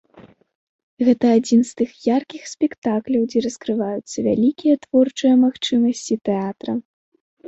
[1.07, 6.73] Гэта адзін з тых яркіх спектакляў, дзе раскрываюцца вялікія творчыя магчымасці тэатра.